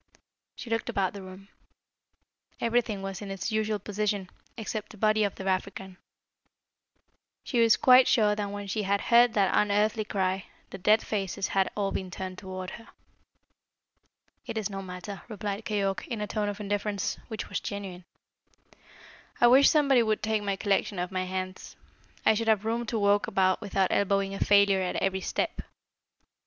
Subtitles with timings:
[0.55, 1.49] She looked about the room.
[2.59, 5.97] Everything was in its usual position, except the body of the African.
[7.43, 11.49] She was quite sure that when she had head that unearthly cry, the dead faces
[11.49, 12.87] had all been turned towards her.
[14.47, 18.05] "It is no matter," replied Keyork in a tone of indifference which was genuine.
[19.39, 21.75] "I wish somebody would take my collection off my hands.
[22.25, 25.61] I should have room to walk about without elbowing a failure at every step."